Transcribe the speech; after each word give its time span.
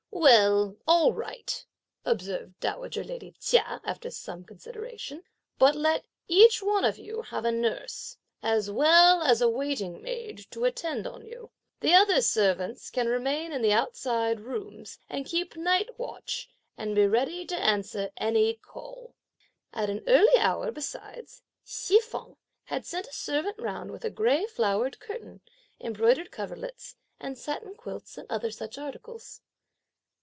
"Well, 0.13 0.77
all 0.87 1.13
right," 1.13 1.65
observed 2.05 2.59
dowager 2.59 3.03
lady 3.03 3.31
Chia, 3.39 3.81
after 3.83 4.11
some 4.11 4.43
consideration; 4.43 5.23
"but 5.57 5.73
let 5.75 6.05
each 6.27 6.61
one 6.61 6.85
of 6.85 6.99
you 6.99 7.23
have 7.23 7.43
a 7.43 7.51
nurse, 7.51 8.17
as 8.43 8.69
well 8.69 9.23
as 9.23 9.41
a 9.41 9.49
waiting 9.49 9.99
maid 10.01 10.45
to 10.51 10.65
attend 10.65 11.07
on 11.07 11.25
you; 11.25 11.49
the 11.79 11.95
other 11.95 12.21
servants 12.21 12.91
can 12.91 13.07
remain 13.07 13.51
in 13.51 13.63
the 13.63 13.73
outside 13.73 14.41
rooms 14.41 14.99
and 15.09 15.25
keep 15.25 15.55
night 15.55 15.97
watch 15.97 16.49
and 16.77 16.93
be 16.93 17.07
ready 17.07 17.43
to 17.45 17.55
answer 17.57 18.11
any 18.17 18.53
call." 18.55 19.15
At 19.73 19.89
an 19.89 20.03
early 20.05 20.37
hour, 20.37 20.71
besides, 20.71 21.41
Hsi 21.65 21.99
feng 21.99 22.37
had 22.65 22.85
sent 22.85 23.07
a 23.07 23.13
servant 23.13 23.57
round 23.59 23.89
with 23.89 24.05
a 24.05 24.11
grey 24.11 24.45
flowered 24.45 24.99
curtain, 24.99 25.41
embroidered 25.79 26.29
coverlets 26.31 26.95
and 27.19 27.37
satin 27.39 27.73
quilts 27.75 28.19
and 28.19 28.29
other 28.29 28.51
such 28.51 28.77
articles. 28.77 29.41